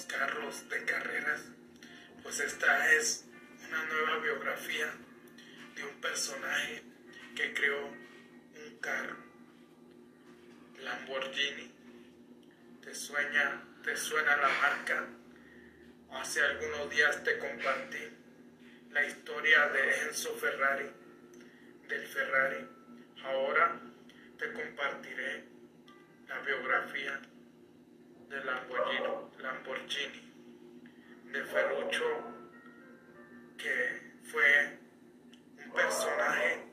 [0.00, 1.42] carros de carreras,
[2.22, 3.26] pues esta es
[3.68, 4.90] una nueva biografía
[5.76, 6.82] de un personaje
[7.36, 9.16] que creó un carro,
[10.78, 11.70] Lamborghini.
[12.82, 15.08] ¿Te, sueña, te suena la marca?
[16.12, 18.08] Hace algunos días te compartí
[18.92, 20.90] la historia de Enzo Ferrari,
[21.88, 22.66] del Ferrari.
[23.24, 23.78] Ahora
[24.38, 25.44] te compartiré
[26.28, 27.20] la biografía
[28.32, 30.32] de Lamborghini,
[31.32, 32.06] de Ferruccio,
[33.58, 34.78] que fue
[35.62, 36.64] un personaje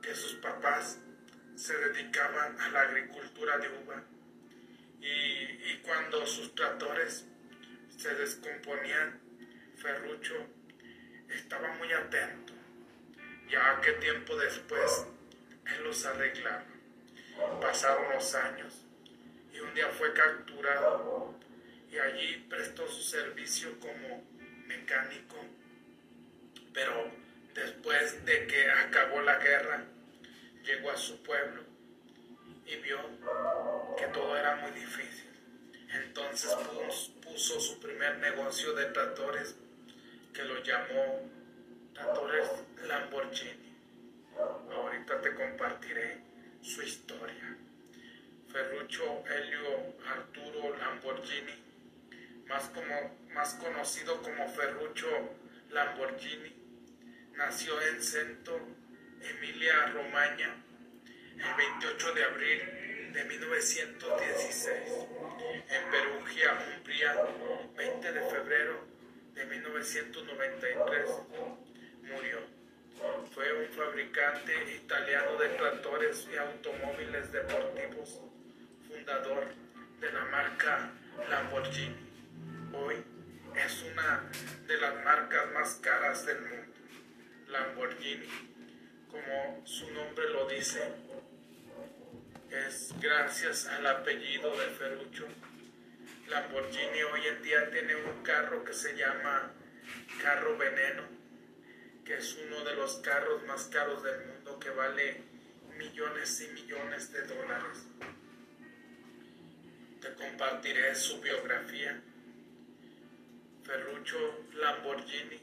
[0.00, 0.98] que sus papás
[1.54, 4.02] se dedicaban a la agricultura de uva
[5.02, 7.26] y, y cuando sus tractores
[7.94, 9.20] se descomponían,
[9.76, 10.46] Ferruccio
[11.28, 12.54] estaba muy atento,
[13.50, 15.06] ya que tiempo después
[15.66, 16.64] él los arreglaba.
[17.60, 18.65] Pasaron los años
[19.84, 21.34] fue capturado
[21.90, 24.24] y allí prestó su servicio como
[24.66, 25.36] mecánico,
[26.72, 27.10] pero
[27.54, 29.84] después de que acabó la guerra,
[30.64, 31.62] llegó a su pueblo
[32.66, 32.98] y vio
[33.96, 35.30] que todo era muy difícil.
[35.92, 36.54] Entonces
[37.22, 39.54] puso su primer negocio de tractores
[40.32, 41.30] que lo llamó
[41.94, 42.48] Tractores
[42.86, 43.74] Lamborghini.
[44.70, 46.20] Ahorita te compartiré
[46.60, 47.56] su historia.
[48.56, 51.52] Ferruccio Elio Arturo Lamborghini,
[52.46, 55.08] más, como, más conocido como Ferruccio
[55.68, 56.56] Lamborghini,
[57.34, 58.58] nació en Cento,
[59.20, 60.64] Emilia Romagna,
[61.34, 64.92] el 28 de abril de 1916,
[65.68, 67.14] en Perugia, Umbría,
[67.76, 68.86] 20 de febrero
[69.34, 71.10] de 1993
[72.04, 72.38] murió.
[73.34, 78.22] Fue un fabricante italiano de tractores y automóviles deportivos,
[78.88, 79.44] fundador
[80.00, 80.90] de la marca
[81.28, 81.96] Lamborghini.
[82.72, 82.96] Hoy
[83.54, 84.30] es una
[84.66, 86.74] de las marcas más caras del mundo.
[87.48, 88.28] Lamborghini,
[89.10, 90.82] como su nombre lo dice,
[92.50, 95.26] es gracias al apellido de Ferruccio
[96.28, 99.52] Lamborghini hoy en día tiene un carro que se llama
[100.20, 101.04] carro veneno,
[102.04, 105.22] que es uno de los carros más caros del mundo que vale
[105.78, 107.86] millones y millones de dólares.
[110.14, 112.00] Compartiré su biografía.
[113.64, 115.40] Ferruccio Lamborghini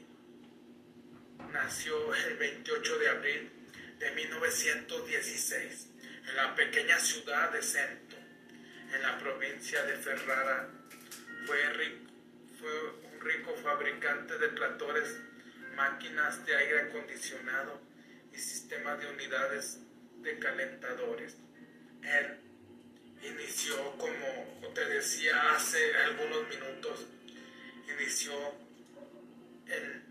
[1.52, 3.50] nació el 28 de abril
[3.98, 5.88] de 1916
[6.28, 8.16] en la pequeña ciudad de Cento
[8.94, 10.70] en la provincia de Ferrara.
[11.46, 11.58] Fue,
[13.12, 15.20] un rico fabricante de tractores,
[15.76, 17.80] máquinas de aire acondicionado
[18.32, 19.80] y sistemas de unidades
[20.22, 21.36] de calentadores.
[23.24, 27.06] Inició, como te decía hace algunos minutos,
[27.88, 28.32] inició
[29.66, 30.02] el,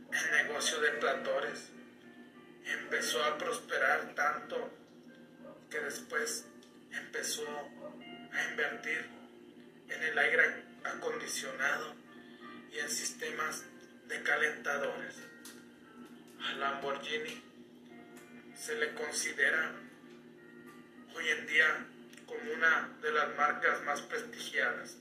[0.44, 1.70] negocio de tractores.
[2.66, 4.72] Empezó a prosperar tanto
[5.70, 6.46] que después
[6.92, 7.44] empezó
[8.32, 9.10] a invertir
[9.90, 11.96] en el aire acondicionado
[12.72, 13.64] y en sistemas
[14.08, 15.16] de calentadores.
[16.44, 17.44] A Lamborghini
[18.56, 19.74] se le considera
[21.16, 21.88] hoy en día
[22.26, 24.98] como una de las marcas más prestigiadas.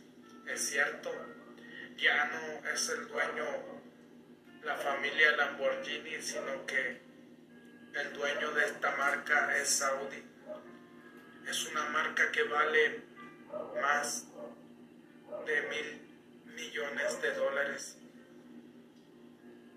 [0.46, 1.10] Es cierto,
[1.96, 3.44] ya no es el dueño
[4.64, 7.00] la familia Lamborghini, sino que
[7.94, 10.22] el dueño de esta marca es Saudi.
[11.48, 13.02] Es una marca que vale
[13.80, 14.26] más
[15.46, 17.98] de mil millones de dólares,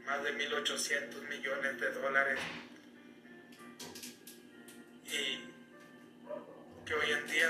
[0.06, 2.40] más de mil ochocientos millones de dólares,
[5.06, 5.55] y
[6.86, 7.50] que hoy en día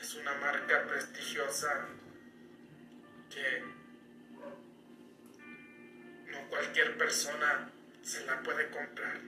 [0.00, 1.86] es una marca prestigiosa
[3.30, 3.62] que
[6.32, 7.70] no cualquier persona
[8.02, 9.20] se la puede comprar.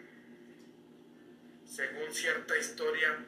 [1.64, 3.24] Según cierta historia,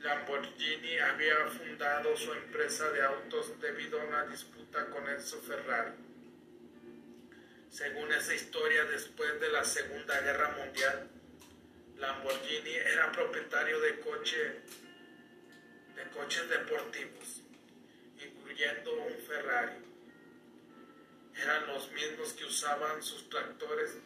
[0.00, 5.94] Lamborghini había fundado su empresa de autos debido a una disputa con Enzo Ferrari.
[7.70, 11.08] Según esa historia, después de la Segunda Guerra Mundial,
[12.02, 14.60] Lamborghini era propietario de, coche,
[15.94, 17.42] de coches deportivos,
[18.20, 19.76] incluyendo un Ferrari.
[21.40, 23.98] Eran los mismos que usaban sus tractores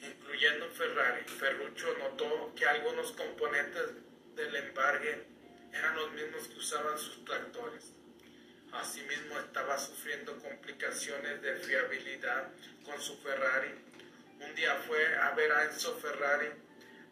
[0.00, 1.24] incluyendo Ferrari.
[1.24, 3.90] Ferruccio notó que algunos componentes
[4.36, 5.26] del embargue
[5.72, 7.92] eran los mismos que usaban sus tractores.
[8.72, 12.48] Asimismo estaba sufriendo complicaciones de fiabilidad
[12.84, 13.74] con su Ferrari.
[14.40, 16.48] un día fue a ver a Enzo Ferrari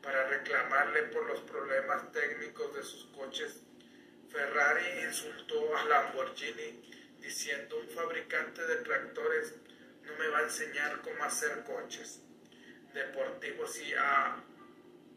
[0.02, 3.60] para reclamarle por los problemas técnicos de sus coches.
[4.30, 9.54] Ferrari insultó a Lamborghini diciendo un fabricante de tractores
[10.04, 12.20] no me va a enseñar cómo hacer coches
[12.94, 14.42] deportivos y ha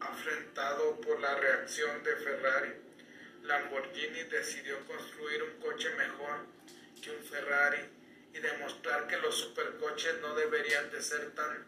[0.00, 2.72] afrentado por la reacción de Ferrari.
[3.42, 6.46] Lamborghini decidió construir un coche mejor
[7.02, 7.82] que un Ferrari
[8.32, 11.64] y demostrar que los supercoches no deberían de ser tan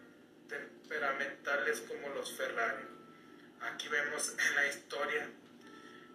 [0.49, 2.85] temperamentales como los Ferrari.
[3.61, 5.29] Aquí vemos en la historia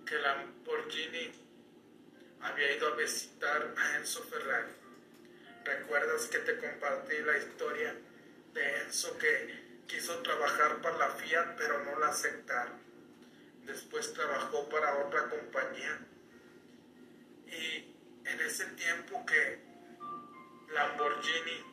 [0.05, 1.31] que Lamborghini
[2.41, 4.71] había ido a visitar a Enzo Ferrari.
[5.65, 7.95] ¿Recuerdas que te compartí la historia
[8.53, 12.88] de Enzo que quiso trabajar para la Fiat pero no la aceptaron?
[13.69, 15.99] Después trabajó para otra compañía
[17.45, 17.95] y
[18.25, 19.59] en ese tiempo que
[20.73, 21.63] Lamborghini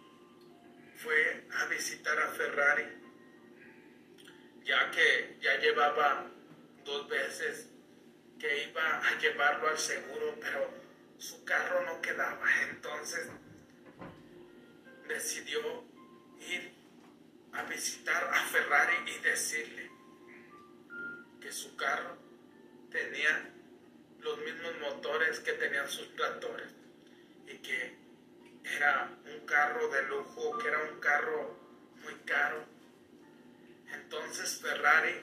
[0.97, 2.85] fue a visitar a Ferrari,
[4.63, 6.31] ya que ya llevaba
[6.85, 7.71] dos veces
[8.39, 10.71] que iba a llevarlo al seguro, pero
[11.17, 12.47] su carro no quedaba.
[12.69, 13.27] Entonces
[15.09, 15.61] decidió
[16.41, 16.75] ir
[17.55, 19.86] a visitar a Ferrari y decirle
[21.47, 22.19] que su carro
[22.91, 23.53] tenía
[24.19, 26.67] los mismos motores que tenían sus tractores
[27.47, 27.97] y que
[28.65, 31.57] era un carro de lujo, que era un carro
[32.03, 32.65] muy caro.
[33.93, 35.21] Entonces Ferrari,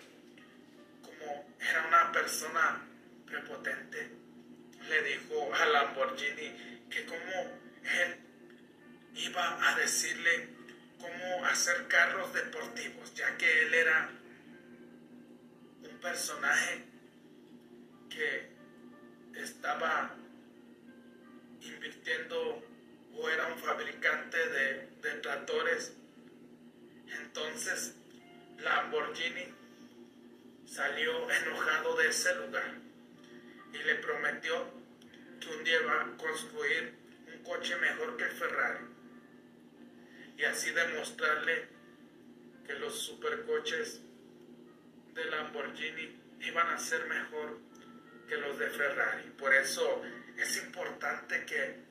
[1.02, 2.88] como era una persona
[3.26, 4.10] prepotente,
[4.88, 8.18] le dijo a Lamborghini que como él
[9.16, 10.48] iba a decirle
[11.02, 14.23] cómo hacer carros deportivos, ya que él era
[16.04, 16.84] personaje
[18.10, 18.50] que
[19.42, 20.14] estaba
[21.62, 22.62] invirtiendo
[23.16, 25.96] o era un fabricante de, de tractores.
[27.08, 27.96] Entonces
[28.60, 29.46] Lamborghini
[30.66, 32.76] salió enojado de ese lugar
[33.72, 34.72] y le prometió
[35.40, 36.96] que un día va a construir
[37.34, 38.86] un coche mejor que el Ferrari
[40.38, 41.70] y así demostrarle
[42.68, 44.02] que los supercoches
[45.14, 47.60] de Lamborghini iban a ser mejor
[48.28, 49.30] que los de Ferrari.
[49.38, 50.02] Por eso
[50.38, 51.84] es importante que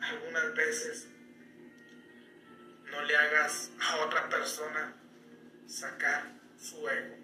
[0.00, 1.08] algunas veces
[2.90, 4.94] no le hagas a otra persona
[5.66, 7.16] sacar su ego,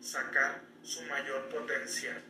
[0.00, 2.22] sacar su mayor potencial.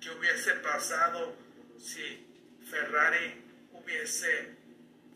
[0.00, 1.36] ¿Qué hubiese pasado
[1.78, 2.26] si
[2.68, 4.56] Ferrari hubiese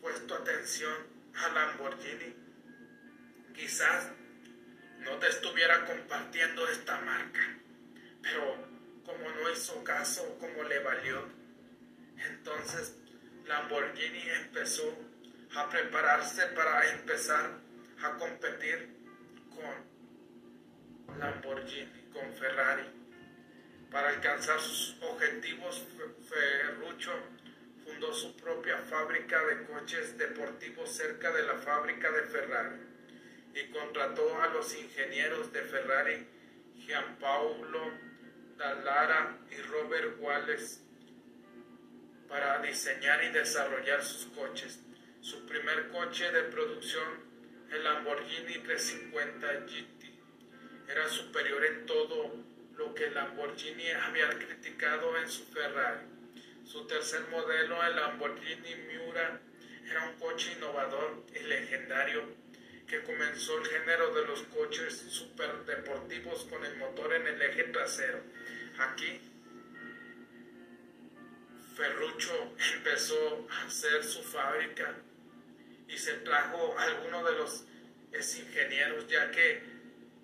[0.01, 0.95] puesto atención
[1.35, 2.35] a Lamborghini?
[3.53, 4.11] Quizás
[4.99, 7.57] no te estuviera compartiendo esta marca,
[8.21, 8.55] pero
[9.05, 11.23] como no hizo caso, como le valió,
[12.17, 12.95] entonces
[13.45, 14.97] Lamborghini empezó
[15.55, 17.51] a prepararse para empezar
[18.03, 18.95] a competir
[19.49, 22.83] con Lamborghini, con Ferrari.
[23.91, 25.85] Para alcanzar sus objetivos,
[26.27, 27.13] Ferruccio
[27.85, 32.86] fundó su propia fábrica de coches deportivos cerca de la fábrica de Ferrari
[33.57, 36.27] y contrató a los ingenieros de Ferrari,
[36.77, 37.91] Gianpaolo
[38.57, 40.81] Dallara y Robert Wallace
[42.29, 44.79] para diseñar y desarrollar sus coches.
[45.21, 47.03] Su primer coche de producción,
[47.71, 52.35] el Lamborghini 350 GT, era superior en todo
[52.75, 56.05] lo que Lamborghini había criticado en su Ferrari.
[56.63, 59.41] Su tercer modelo, el Lamborghini Miura,
[59.89, 62.46] era un coche innovador y legendario
[62.87, 68.21] que comenzó el género de los coches superdeportivos con el motor en el eje trasero.
[68.79, 69.21] Aquí
[71.75, 72.33] Ferruccio
[72.75, 74.95] empezó a hacer su fábrica
[75.87, 77.65] y se trajo a algunos de los
[78.39, 79.61] ingenieros, ya que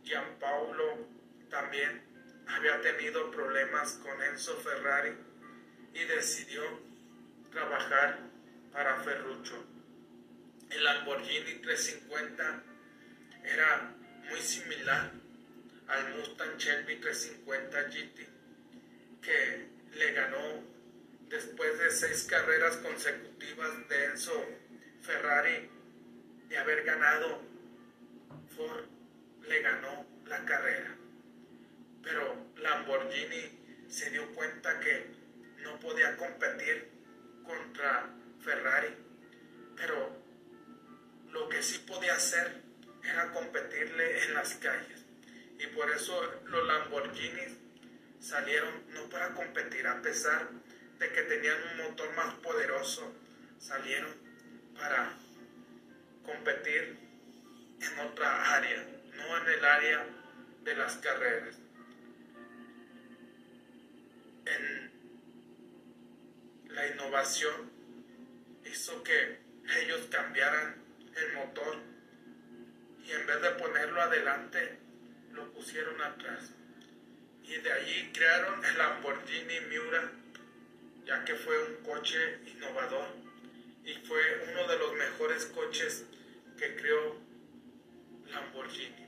[0.03, 1.07] Gianpaolo
[1.49, 2.01] también
[2.47, 5.15] había tenido problemas con Enzo Ferrari
[5.93, 6.63] y decidió
[7.51, 8.19] trabajar
[8.71, 9.72] para Ferruccio.
[10.73, 12.63] El Lamborghini 350
[13.43, 13.95] era
[14.29, 15.11] muy similar
[15.87, 18.27] al Mustang Shelby 350 GT
[19.21, 20.63] que le ganó
[21.29, 24.45] después de seis carreras consecutivas de Enzo
[25.01, 25.69] Ferrari
[26.49, 27.41] de haber ganado,
[28.55, 28.85] Ford
[29.47, 30.95] le ganó la carrera.
[32.01, 35.05] Pero Lamborghini se dio cuenta que
[35.61, 36.89] no podía competir
[37.45, 38.09] contra
[38.41, 38.95] Ferrari.
[39.75, 40.22] Pero
[41.33, 42.61] lo que sí podía hacer
[43.03, 45.03] era competirle en las calles.
[45.59, 47.57] Y por eso los Lamborghinis
[48.19, 50.47] salieron no para competir a pesar
[50.99, 53.11] de que tenían un motor más poderoso,
[53.59, 54.13] salieron
[54.75, 55.13] para
[56.23, 56.97] competir
[57.81, 58.85] en otra área,
[59.15, 60.05] no en el área
[60.63, 61.55] de las carreras.
[64.45, 64.91] En
[66.69, 67.71] la innovación
[68.65, 69.39] hizo que
[69.81, 70.82] ellos cambiaran
[71.15, 71.77] el motor
[73.05, 74.77] y en vez de ponerlo adelante,
[75.33, 76.51] lo pusieron atrás.
[77.43, 80.11] Y de allí crearon el Lamborghini Miura,
[81.05, 83.07] ya que fue un coche innovador
[83.83, 86.05] y fue uno de los mejores coches
[86.57, 87.17] que creó
[88.31, 89.05] Lamborghini.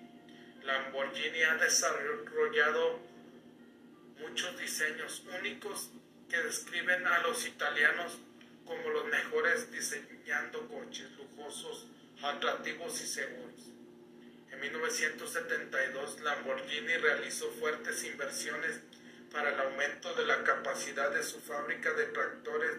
[0.64, 3.00] Lamborghini ha desarrollado
[4.20, 5.92] muchos diseños únicos
[6.30, 8.18] que describen a los italianos
[8.66, 11.88] como los mejores diseñando coches lujosos,
[12.24, 13.72] atractivos y seguros.
[14.52, 18.80] En 1972 Lamborghini realizó fuertes inversiones
[19.32, 22.78] para el aumento de la capacidad de su fábrica de tractores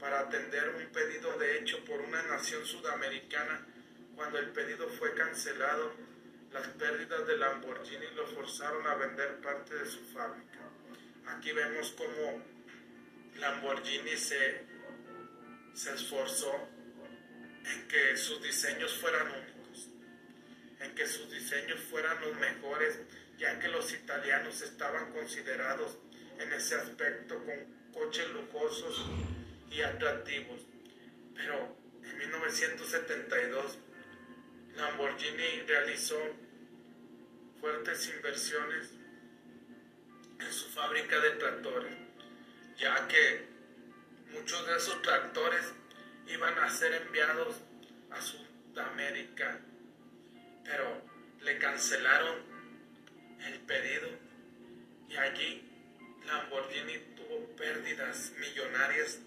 [0.00, 3.64] para atender un pedido de hecho por una nación sudamericana.
[4.16, 5.92] Cuando el pedido fue cancelado,
[6.52, 10.58] las pérdidas de Lamborghini lo forzaron a vender parte de su fábrica.
[11.28, 12.42] Aquí vemos cómo
[13.36, 14.64] Lamborghini se,
[15.72, 16.68] se esforzó
[17.64, 19.88] en que sus diseños fueran únicos,
[20.80, 22.98] en que sus diseños fueran los mejores,
[23.38, 25.98] ya que los italianos estaban considerados
[26.38, 29.04] en ese aspecto con coches lujosos
[29.70, 30.60] y atractivos.
[31.34, 33.78] Pero en 1972
[34.76, 36.18] Lamborghini realizó
[37.60, 38.90] fuertes inversiones
[40.40, 41.94] en su fábrica de tractores,
[42.76, 43.46] ya que
[44.32, 45.72] muchos de esos tractores
[46.26, 47.56] iban a ser enviados
[48.10, 49.60] a Sudamérica,
[50.64, 51.02] pero
[51.42, 52.36] le cancelaron
[53.46, 54.08] el pedido
[55.08, 55.68] y allí
[56.26, 59.20] Lamborghini tuvo pérdidas millonarias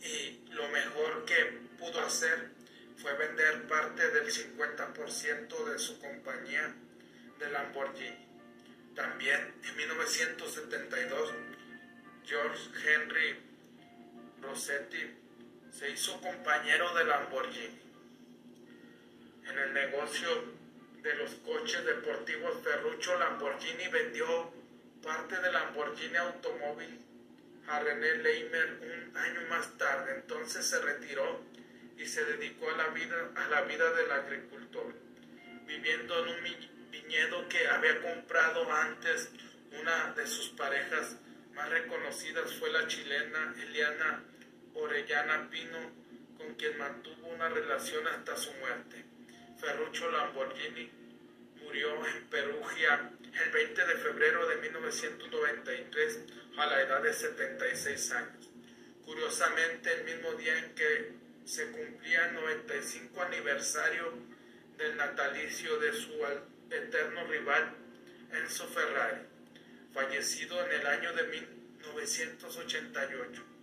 [0.00, 1.44] y lo mejor que
[1.78, 2.50] pudo hacer
[2.96, 6.74] fue vender parte del 50% de su compañía
[7.38, 8.24] de Lamborghini.
[8.94, 11.34] También en 1972,
[12.24, 13.36] George Henry
[14.40, 15.23] Rossetti
[15.76, 17.80] se hizo compañero de Lamborghini.
[19.48, 20.28] En el negocio
[21.02, 24.52] de los coches deportivos Ferruccio Lamborghini vendió
[25.02, 27.00] parte del Lamborghini automóvil
[27.66, 30.14] a René Leimer un año más tarde.
[30.14, 31.42] Entonces se retiró
[31.98, 34.94] y se dedicó a la vida, a la vida del agricultor,
[35.66, 39.28] viviendo en un viñedo que había comprado antes
[39.80, 41.16] una de sus parejas
[41.52, 44.22] más reconocidas fue la chilena Eliana
[44.74, 45.78] Orellana Pino,
[46.36, 49.04] con quien mantuvo una relación hasta su muerte.
[49.60, 50.90] Ferruccio Lamborghini
[51.62, 53.10] murió en Perugia
[53.44, 56.20] el 20 de febrero de 1993
[56.56, 58.50] a la edad de 76 años.
[59.04, 61.12] Curiosamente, el mismo día en que
[61.44, 64.12] se cumplía el 95 aniversario
[64.76, 66.12] del natalicio de su
[66.70, 67.74] eterno rival
[68.32, 69.20] Enzo Ferrari,
[69.92, 73.53] fallecido en el año de 1988.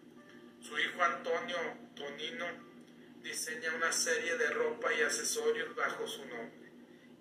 [0.62, 1.58] Su hijo Antonio
[1.96, 2.46] Tonino
[3.24, 6.72] diseña una serie de ropa y accesorios bajo su nombre.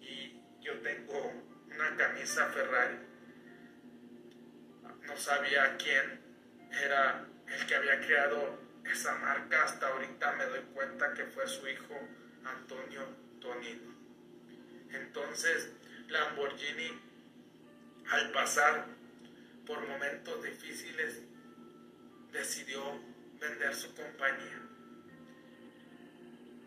[0.01, 1.33] Y yo tengo
[1.67, 2.99] una camisa Ferrari.
[5.07, 6.21] No sabía quién
[6.71, 9.65] era el que había creado esa marca.
[9.65, 11.99] Hasta ahorita me doy cuenta que fue su hijo
[12.45, 13.03] Antonio
[13.41, 13.91] Tonino.
[14.91, 15.73] Entonces,
[16.09, 17.01] Lamborghini,
[18.11, 18.87] al pasar
[19.67, 21.23] por momentos difíciles,
[22.33, 23.10] decidió
[23.41, 24.61] vender su compañía.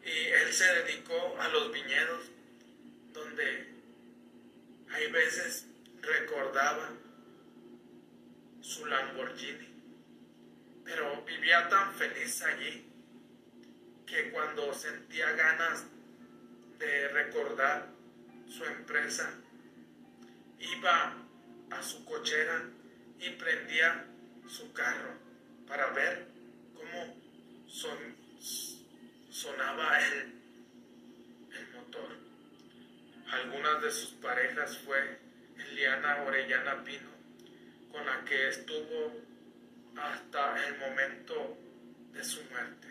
[0.04, 2.32] Y él se dedicó a los viñedos,
[3.14, 3.68] donde
[4.90, 5.68] hay veces
[6.02, 6.90] recordaba
[8.62, 9.70] su Lamborghini,
[10.84, 12.90] pero vivía tan feliz allí
[14.06, 15.86] que cuando sentía ganas
[16.80, 17.88] de recordar
[18.48, 19.34] su empresa,
[20.60, 21.16] iba
[21.72, 22.64] a su cochera
[23.20, 24.06] y prendía
[24.48, 25.18] su carro
[25.68, 26.33] para ver
[27.74, 27.98] son,
[29.32, 30.34] sonaba el,
[31.58, 32.18] el motor.
[33.32, 35.18] Algunas de sus parejas fue
[35.58, 37.10] Eliana Orellana Pino,
[37.92, 39.12] con la que estuvo
[39.98, 41.58] hasta el momento
[42.14, 42.88] de su muerte.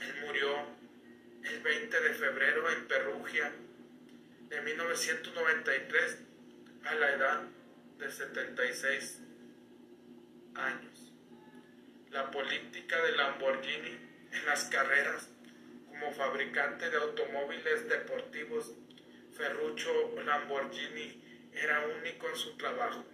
[0.00, 0.66] Él murió
[1.44, 3.52] el 20 de febrero en Perugia
[4.48, 6.18] de 1993
[6.84, 7.42] a la edad
[7.98, 9.20] de 76
[10.54, 10.93] años.
[12.14, 13.98] La política de Lamborghini
[14.30, 15.28] en las carreras
[15.88, 18.70] como fabricante de automóviles deportivos,
[19.36, 21.20] Ferruccio Lamborghini
[21.52, 23.04] era único en su trabajo,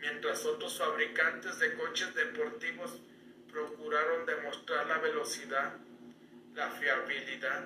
[0.00, 3.00] mientras otros fabricantes de coches deportivos
[3.48, 5.76] procuraron demostrar la velocidad,
[6.56, 7.64] la fiabilidad,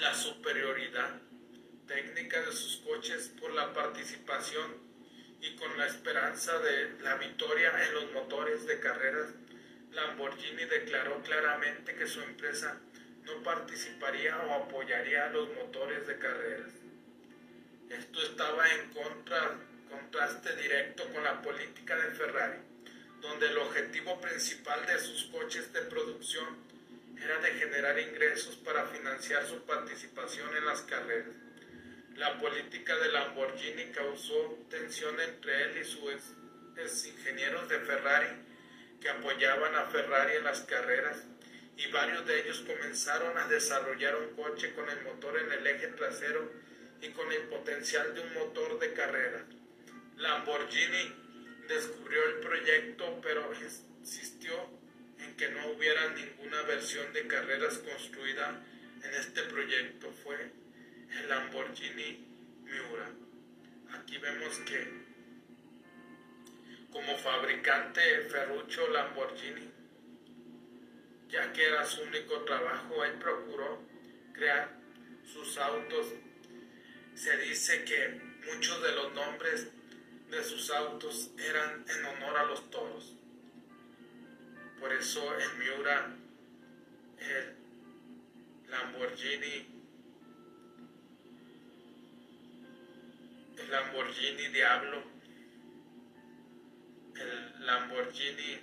[0.00, 1.20] la superioridad
[1.86, 4.85] técnica de sus coches por la participación
[5.40, 9.28] y con la esperanza de la victoria en los motores de carreras,
[9.92, 12.78] Lamborghini declaró claramente que su empresa
[13.24, 16.72] no participaría o apoyaría los motores de carreras.
[17.88, 19.58] Esto estaba en contra,
[19.90, 22.58] contraste directo con la política de Ferrari,
[23.20, 26.66] donde el objetivo principal de sus coches de producción
[27.16, 31.45] era de generar ingresos para financiar su participación en las carreras.
[32.16, 38.28] La política de Lamborghini causó tensión entre él y sus ingenieros de Ferrari
[39.02, 41.24] que apoyaban a Ferrari en las carreras
[41.76, 45.88] y varios de ellos comenzaron a desarrollar un coche con el motor en el eje
[45.88, 46.50] trasero
[47.02, 49.44] y con el potencial de un motor de carrera.
[50.16, 51.14] Lamborghini
[51.68, 53.52] descubrió el proyecto pero
[54.00, 54.54] insistió
[55.18, 58.64] en que no hubiera ninguna versión de carreras construida
[59.02, 60.10] en este proyecto.
[60.24, 60.65] Fue
[61.10, 62.26] el Lamborghini
[62.64, 63.10] Miura.
[63.92, 65.06] Aquí vemos que
[66.90, 69.70] como fabricante Ferruccio Lamborghini,
[71.28, 73.82] ya que era su único trabajo, él procuró
[74.32, 74.78] crear
[75.24, 76.06] sus autos.
[77.14, 79.68] Se dice que muchos de los nombres
[80.30, 83.14] de sus autos eran en honor a los toros.
[84.80, 86.14] Por eso el Miura,
[87.18, 87.56] el
[88.70, 89.75] Lamborghini
[93.56, 95.02] el Lamborghini Diablo,
[97.14, 98.60] el Lamborghini,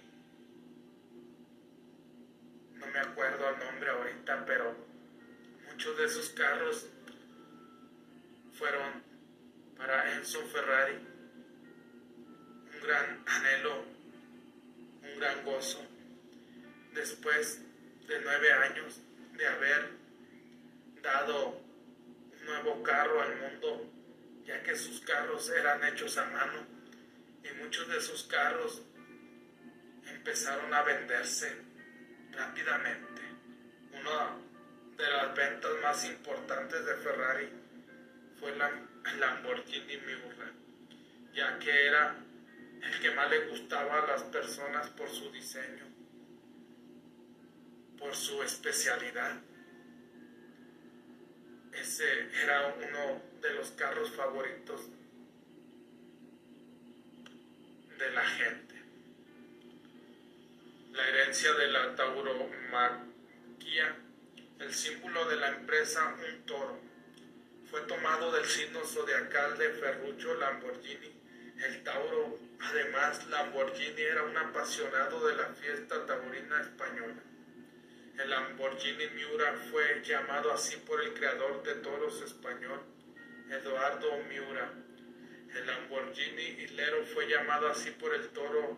[2.76, 4.76] no me acuerdo el nombre ahorita, pero
[5.70, 6.88] muchos de esos carros
[8.58, 9.04] fueron
[9.78, 10.96] para Enzo Ferrari
[12.72, 13.84] un gran anhelo,
[15.02, 15.86] un gran gozo.
[16.94, 17.62] Después
[18.08, 19.02] de nueve años
[19.36, 19.90] de haber
[21.02, 21.60] dado
[22.40, 23.93] un nuevo carro al mundo,
[24.46, 26.66] ya que sus carros eran hechos a mano
[27.44, 28.82] y muchos de sus carros
[30.08, 31.56] empezaron a venderse
[32.32, 33.22] rápidamente.
[33.92, 34.38] Una
[34.98, 37.50] de las ventas más importantes de Ferrari
[38.40, 38.72] fue la
[39.20, 40.52] Lamborghini Miura,
[41.34, 42.16] ya que era
[42.82, 45.86] el que más le gustaba a las personas por su diseño,
[47.98, 49.40] por su especialidad.
[51.76, 54.82] Ese era uno de los carros favoritos
[57.98, 58.76] de la gente.
[60.92, 63.96] La herencia de la tauromaquia,
[64.60, 66.80] el símbolo de la empresa un toro,
[67.70, 71.12] fue tomado del signo zodiacal de Ferruccio Lamborghini.
[71.64, 77.22] El Tauro, además, Lamborghini era un apasionado de la fiesta taurina española.
[78.18, 82.80] El Lamborghini Miura fue llamado así por el creador de toros español
[83.50, 84.72] Eduardo Miura.
[85.56, 88.78] El Lamborghini Hilero fue llamado así por el toro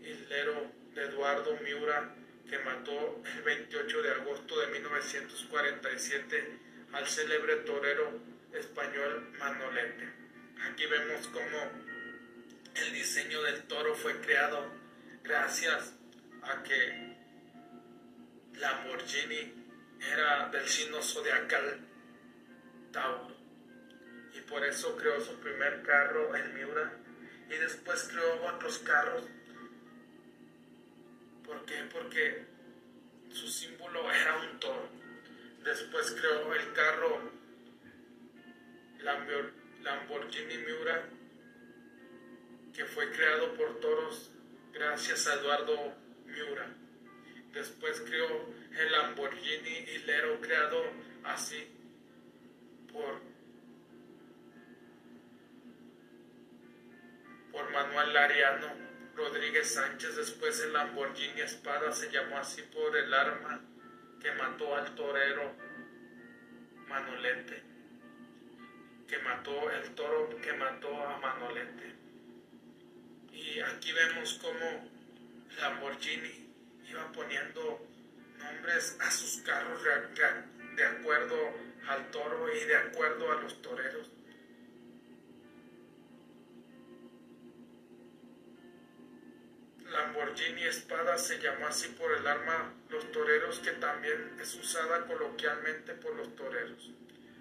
[0.00, 2.14] hilero de Eduardo Miura,
[2.48, 6.58] que mató el 28 de agosto de 1947
[6.92, 8.20] al célebre torero
[8.52, 10.08] español Manolete.
[10.70, 11.72] Aquí vemos cómo
[12.76, 14.70] el diseño del toro fue creado
[15.24, 15.94] gracias
[16.42, 17.07] a que
[18.60, 19.54] Lamborghini
[20.00, 21.80] era del signo zodiacal
[22.92, 23.36] Tauro
[24.34, 26.92] y por eso creó su primer carro, el Miura,
[27.48, 29.24] y después creó otros carros.
[31.44, 31.88] ¿Por qué?
[31.92, 32.44] Porque
[33.30, 34.88] su símbolo era un toro.
[35.64, 37.30] Después creó el carro
[39.82, 41.08] Lamborghini Miura,
[42.74, 44.30] que fue creado por toros
[44.72, 45.94] gracias a Eduardo
[46.26, 46.66] Miura.
[47.52, 48.46] Después creó
[48.78, 50.82] el Lamborghini Hilero, creado
[51.24, 51.66] así
[52.92, 53.20] por
[57.50, 58.68] por Manuel Lariano
[59.16, 60.16] Rodríguez Sánchez.
[60.16, 63.60] Después el Lamborghini Espada se llamó así por el arma
[64.20, 65.54] que mató al torero
[66.88, 67.62] Manolete,
[69.06, 71.94] que mató el toro que mató a Manolete.
[73.32, 74.90] Y aquí vemos cómo
[75.60, 76.47] Lamborghini
[76.90, 77.86] iba poniendo
[78.38, 79.80] nombres a sus carros
[80.76, 81.36] de acuerdo
[81.88, 84.10] al toro y de acuerdo a los toreros.
[89.90, 95.94] Lamborghini Espada se llamó así por el arma los toreros que también es usada coloquialmente
[95.94, 96.90] por los toreros,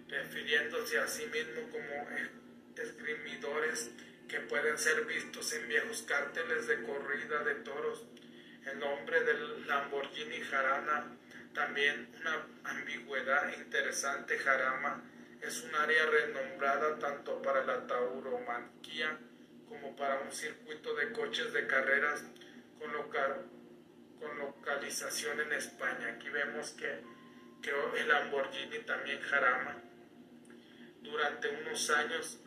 [0.07, 2.07] refiriéndose a sí mismo como
[2.77, 3.91] esgrimidores
[4.29, 8.05] que pueden ser vistos en viejos cárteles de corrida de toros.
[8.67, 11.05] El nombre del Lamborghini Jarana
[11.53, 15.03] También una ambigüedad interesante, Jarama
[15.41, 19.17] es un área renombrada tanto para la tauromaquia
[19.69, 22.23] como para un circuito de coches de carreras
[22.79, 22.91] con,
[24.19, 26.15] con localización en España.
[26.15, 27.01] Aquí vemos que,
[27.61, 29.77] que el Lamborghini también Jarama.
[31.01, 32.39] Durante unos años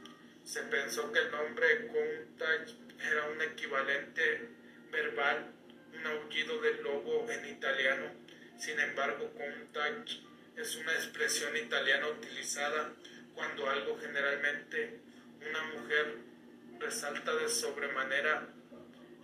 [0.44, 2.70] se pensó que el nombre Countach
[3.10, 4.48] era un equivalente
[4.90, 5.59] verbal,
[5.94, 8.12] un aullido del lobo en italiano.
[8.58, 10.10] Sin embargo, Countach
[10.56, 12.92] es una expresión italiana utilizada
[13.34, 15.00] cuando algo generalmente
[15.48, 16.16] una mujer
[16.78, 18.48] resalta de sobremanera.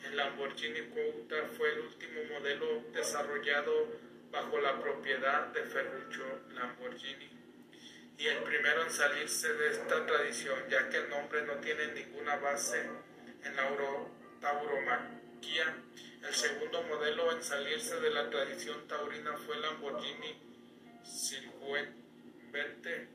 [0.05, 4.01] El Lamborghini Countach fue el último modelo desarrollado
[4.31, 6.25] bajo la propiedad de Ferruccio
[6.55, 7.37] Lamborghini
[8.19, 12.37] y el primero en salirse de esta tradición, ya que el nombre no tiene ninguna
[12.37, 12.89] base
[13.45, 13.69] en la
[14.41, 15.75] tauromaquia.
[16.27, 20.37] El segundo modelo en salirse de la tradición taurina fue Lamborghini
[21.05, 23.09] Siluete,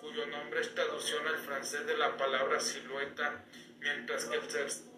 [0.00, 3.44] cuyo nombre es traducción al francés de la palabra silueta,
[3.80, 4.46] mientras que el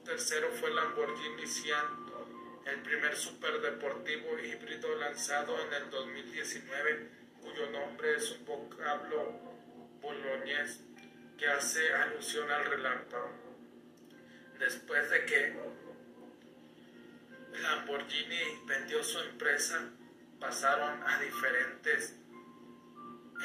[0.05, 2.07] tercero fue Lamborghini Sian,
[2.67, 7.09] el primer superdeportivo híbrido lanzado en el 2019
[7.41, 9.41] cuyo nombre es un vocablo
[10.01, 10.81] boloñés
[11.39, 13.33] que hace alusión al relámpago.
[14.59, 15.55] Después de que
[17.59, 19.91] Lamborghini vendió su empresa,
[20.41, 22.15] pasaron a diferentes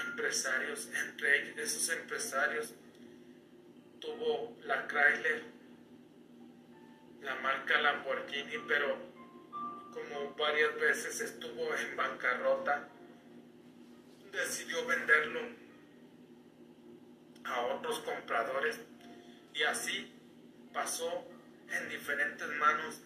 [0.07, 0.89] empresarios.
[0.93, 2.73] Entre esos empresarios
[3.99, 5.43] tuvo la Chrysler,
[7.21, 8.97] la marca Lamborghini, pero
[9.93, 12.89] como varias veces estuvo en bancarrota,
[14.31, 15.39] decidió venderlo
[17.45, 18.79] a otros compradores
[19.53, 20.11] y así
[20.73, 21.27] pasó
[21.69, 23.01] en diferentes manos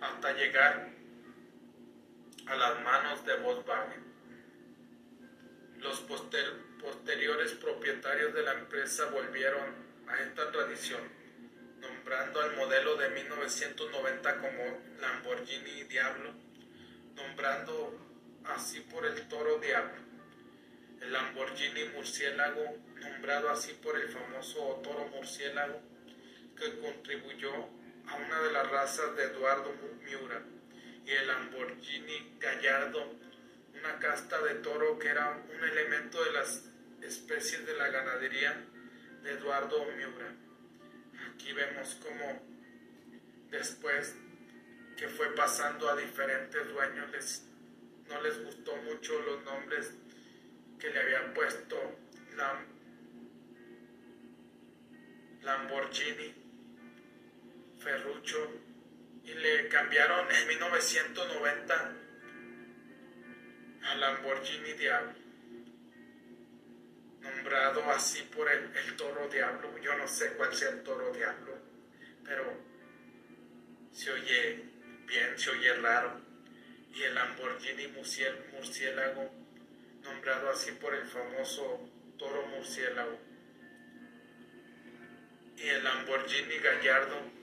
[0.00, 0.88] hasta llegar
[2.46, 4.08] a las manos de Volkswagen.
[5.78, 9.74] Los posteriores propietarios de la empresa volvieron
[10.08, 11.00] a esta tradición,
[11.80, 16.32] nombrando al modelo de 1990 como Lamborghini Diablo,
[17.14, 17.98] nombrando
[18.44, 20.08] así por el toro Diablo
[21.00, 25.80] el Lamborghini murciélago, nombrado así por el famoso toro murciélago,
[26.56, 27.68] que contribuyó
[28.08, 30.42] a una de las razas de Eduardo Miura,
[31.04, 33.14] y el Lamborghini Gallardo,
[33.78, 36.64] una casta de toro que era un elemento de las
[37.02, 38.64] especies de la ganadería
[39.22, 40.34] de Eduardo Miura.
[41.32, 42.42] Aquí vemos cómo
[43.50, 44.14] después
[44.96, 47.42] que fue pasando a diferentes dueños
[48.08, 49.94] no les gustó mucho los nombres
[50.78, 51.98] que le habían puesto
[55.42, 56.37] Lamborghini
[57.88, 58.50] Ferruccio
[59.24, 61.92] y le cambiaron en 1990
[63.82, 65.14] a Lamborghini Diablo,
[67.22, 69.78] nombrado así por el, toro Diablo.
[69.78, 71.56] Yo no sé cuál sea el toro Diablo,
[72.26, 72.44] pero
[73.92, 74.64] se oye
[75.06, 76.20] bien, se oye raro.
[76.92, 77.86] Y el Lamborghini
[78.52, 79.32] murciélago
[80.02, 83.18] nombrado así por el famoso toro murciélago.
[85.56, 87.37] Y el Lamborghini Gallardo,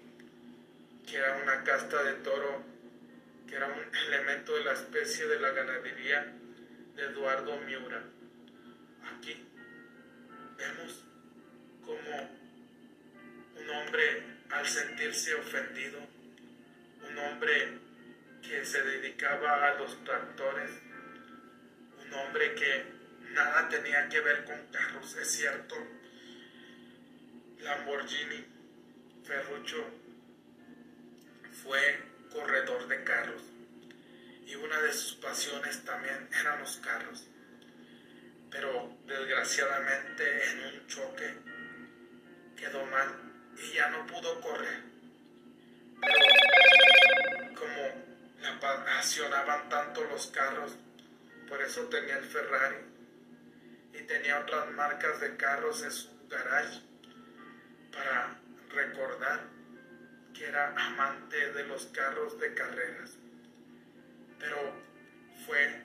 [1.05, 2.63] que era una casta de toro,
[3.47, 6.33] que era un elemento de la especie de la ganadería
[6.95, 8.03] de Eduardo Miura.
[9.15, 9.45] Aquí
[10.57, 11.03] vemos
[11.85, 12.29] como
[13.55, 15.99] un hombre al sentirse ofendido,
[17.07, 17.79] un hombre
[18.41, 20.71] que se dedicaba a los tractores,
[22.03, 22.85] un hombre que
[23.31, 25.75] nada tenía que ver con carros, es cierto.
[27.59, 28.45] Lamborghini
[29.23, 30.04] Ferruccio
[31.65, 31.99] fue
[32.31, 33.41] corredor de carros
[34.45, 37.27] y una de sus pasiones también eran los carros.
[38.51, 41.33] Pero desgraciadamente en un choque
[42.55, 43.09] quedó mal
[43.57, 44.83] y ya no pudo correr.
[47.55, 48.05] Como
[48.39, 50.77] le apasionaban tanto los carros,
[51.49, 52.77] por eso tenía el Ferrari
[53.93, 56.81] y tenía otras marcas de carros en su garage
[57.91, 59.54] para recordar
[60.37, 63.17] que era amante de los carros de carreras.
[64.39, 64.57] Pero
[65.45, 65.81] fue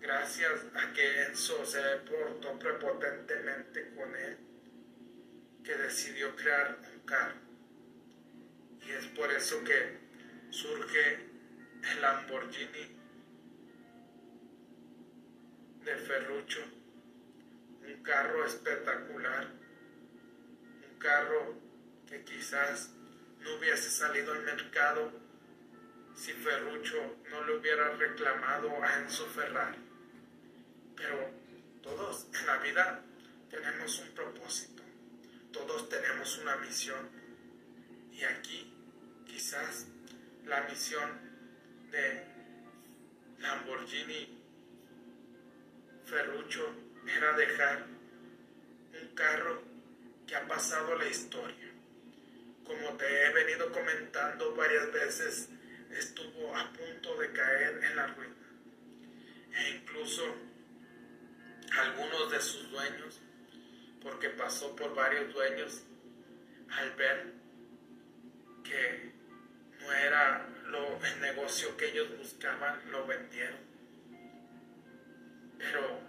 [0.00, 4.38] gracias a que Enzo se portó prepotentemente con él
[5.62, 7.36] que decidió crear un carro.
[8.86, 9.98] Y es por eso que
[10.50, 11.28] surge
[11.82, 12.96] el Lamborghini
[15.84, 16.60] de Ferrucho,
[17.86, 19.48] un carro espectacular,
[20.90, 21.54] un carro
[22.06, 22.90] que quizás
[23.40, 25.12] no hubiese salido al mercado
[26.14, 29.78] si Ferrucho no le hubiera reclamado a Enzo Ferrari.
[30.96, 31.30] Pero
[31.82, 33.02] todos en la vida
[33.50, 34.82] tenemos un propósito,
[35.52, 37.08] todos tenemos una misión.
[38.12, 38.72] Y aquí
[39.26, 39.86] quizás
[40.44, 41.10] la misión
[41.90, 42.24] de
[43.38, 44.38] Lamborghini
[46.04, 46.66] Ferruccio
[47.06, 47.86] era dejar
[49.00, 49.62] un carro
[50.26, 51.59] que ha pasado la historia.
[52.70, 55.48] Como te he venido comentando varias veces,
[55.90, 58.32] estuvo a punto de caer en la ruina.
[59.52, 60.22] E incluso
[61.76, 63.20] algunos de sus dueños,
[64.00, 65.82] porque pasó por varios dueños,
[66.70, 67.32] al ver
[68.62, 69.14] que
[69.80, 73.58] no era lo, el negocio que ellos buscaban, lo vendieron.
[75.58, 76.00] Pero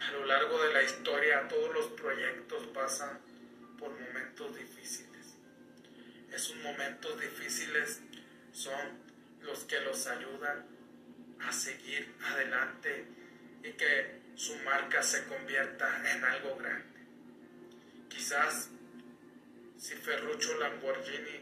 [0.00, 3.31] a lo largo de la historia todos los proyectos pasan
[3.82, 5.34] por momentos difíciles.
[6.30, 8.00] Esos momentos difíciles
[8.52, 9.02] son
[9.40, 10.64] los que los ayudan
[11.40, 13.06] a seguir adelante
[13.64, 17.00] y que su marca se convierta en algo grande.
[18.08, 18.70] Quizás
[19.76, 21.40] si Ferruccio Lamborghini,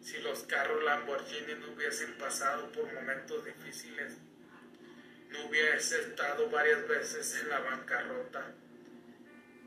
[0.00, 4.18] si los carros Lamborghini no hubiesen pasado por momentos difíciles,
[5.30, 8.54] no hubiese estado varias veces en la bancarrota,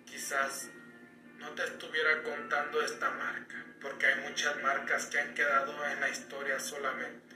[0.06, 0.69] quizás
[1.39, 6.10] no te estuviera contando esta marca, porque hay muchas marcas que han quedado en la
[6.10, 7.36] historia solamente.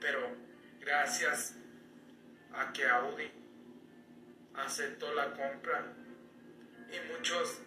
[0.00, 0.36] Pero
[0.80, 1.54] gracias
[2.52, 3.30] a que Audi
[4.54, 5.84] aceptó la compra
[6.90, 7.58] y muchos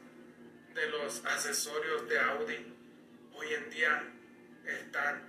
[0.73, 2.73] de los accesorios de Audi
[3.34, 4.03] hoy en día
[4.65, 5.23] están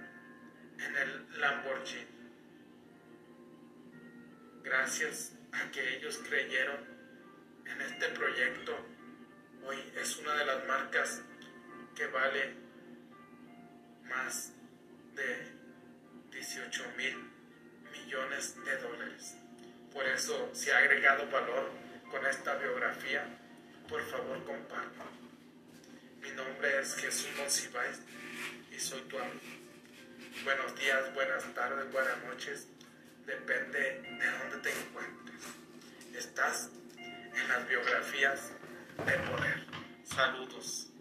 [0.79, 2.15] en el Lamborghini
[4.65, 6.81] gracias a que ellos creyeron
[7.67, 8.77] en este proyecto,
[9.67, 11.23] hoy es una de las marcas
[11.95, 12.55] que vale
[14.09, 14.53] más
[15.15, 15.47] de
[16.31, 17.31] 18 mil
[17.93, 19.37] millones de dólares.
[19.93, 21.71] Por eso, si ha agregado valor
[22.11, 23.25] con esta biografía,
[23.89, 25.05] por favor comparta.
[26.21, 28.01] Mi nombre es Jesús Monsiváis
[28.71, 29.41] y soy tu amigo.
[30.45, 32.67] Buenos días, buenas tardes, buenas noches
[33.27, 35.43] depende de dónde te encuentres.
[36.15, 38.53] Estás en las biografías
[38.99, 39.67] de poder.
[40.05, 40.94] Saludos.